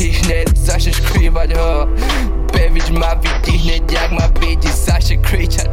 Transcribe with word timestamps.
ich 0.00 0.28
net 0.28 0.58
zaczniesz 0.58 1.00
krywać 1.00 1.54
ho. 1.54 1.86
Bević 2.52 2.90
ma 2.90 3.16
widzisz 3.16 3.64
nie 3.64 3.76
jak 3.76 4.12
ma 4.12 4.28
widzieć 4.40 4.74
zacznie 4.74 5.16
krzyczeć 5.16 5.66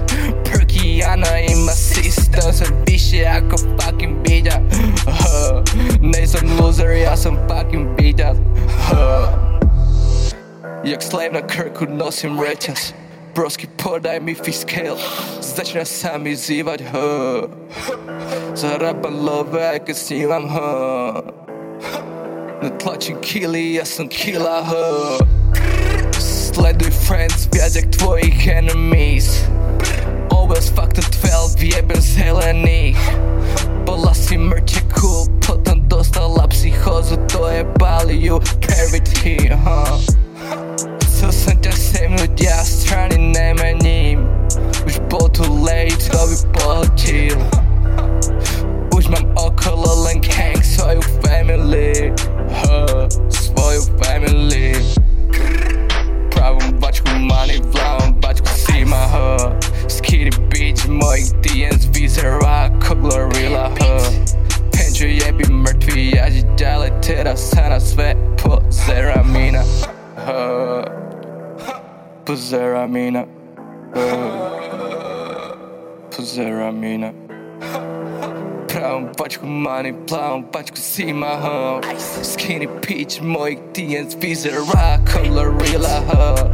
Perkiana 0.43 1.39
i 1.39 1.55
ma 1.55 1.71
system 1.71 2.53
Zawisie 2.53 3.17
jako 3.17 3.57
fucking 3.57 4.17
bidzia 4.17 4.61
huh. 5.05 5.63
Nie 6.01 6.19
jestem 6.19 6.57
loser, 6.57 6.89
ja 6.89 7.17
sam 7.17 7.37
fucking 7.47 7.95
bidzia 7.95 8.35
huh. 8.89 9.29
Jak 10.83 11.03
slave 11.03 11.31
na 11.31 11.41
krku 11.41 11.85
nosim 11.85 12.39
recias 12.41 12.93
Broski 13.35 13.67
podaj 13.67 14.21
mi 14.21 14.35
fiskal 14.35 14.97
Zaczyna 15.41 15.85
sami 15.85 16.35
ziwać 16.35 16.81
ho. 16.91 17.47
Zarabiam 18.55 19.25
love 19.25 19.73
jak 19.73 19.97
snimam 19.97 20.49
ho. 20.49 21.39
Na 21.47 21.48
ja 22.61 23.85
som 23.85 24.07
killa 24.07 24.63
ho 24.63 25.17
Sleduj 26.19 26.91
friends 26.91 27.47
jak 27.75 27.87
tvojich 27.91 28.47
enemies. 28.47 29.47
Always 30.31 30.69
fuck 30.69 30.93
the 30.93 31.01
12, 31.01 31.63
jebem 31.63 32.01
zelených 32.01 32.99
Bola 33.85 34.13
si 34.13 34.35
mŕte 34.35 34.83
cool, 34.91 35.31
potom 35.39 35.87
dostala 35.87 36.47
psychózu 36.51 37.15
To 37.31 37.47
je 37.47 37.63
Baliu, 37.79 38.43
Parity, 38.59 39.55
huh? 39.55 39.95
Chcel 41.07 41.31
som 41.31 41.55
ťa 41.63 41.71
semnúť, 41.71 42.33
ja 42.43 42.59
strany 42.67 43.15
nemením 43.19 44.27
Už 44.83 44.99
bol 45.07 45.31
tu 45.31 45.47
late, 45.63 45.95
to 46.11 46.19
by 46.19 46.37
pohotil 46.59 47.39
Už 48.91 49.07
mám 49.07 49.23
okolo 49.39 50.11
len 50.11 50.19
gang, 50.19 50.59
mŕtvy, 65.69 66.15
ja 66.15 66.25
ti 66.29 66.41
ďalej 66.55 66.91
teraz 67.03 67.51
sa 67.51 67.69
na 67.69 67.79
sve 67.79 68.15
pozera 68.39 69.21
mina 69.23 69.63
huh. 70.17 70.85
Pozera 72.25 72.87
mina 72.87 73.25
huh. 73.93 74.49
Pozera 76.09 76.71
mina 76.71 77.13
Pravom 78.69 79.09
pačku 79.17 79.45
money, 79.45 79.93
plavom 80.07 80.43
pačku 80.49 80.77
sima 80.77 81.37
huh. 81.37 81.81
Skinny 82.23 82.67
peach, 82.81 83.21
mojich 83.21 83.59
DMs 83.73 84.15
vyzerá 84.15 85.01
kolorila 85.05 86.01
huh. 86.07 86.49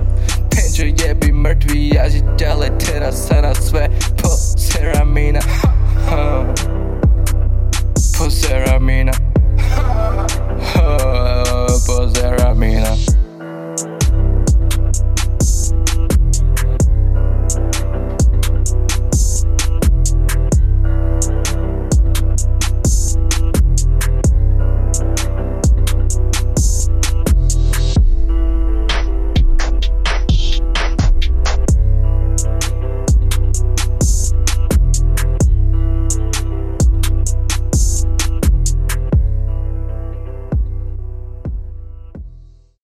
Penčo 0.49 0.87
jebi 0.87 1.31
mŕtvy, 1.31 1.95
ja 1.95 2.09
ti 2.09 2.23
ďalej 2.39 2.71
teraz 2.79 3.27
sa 3.27 3.45